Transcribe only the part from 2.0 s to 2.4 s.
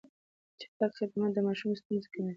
کموي.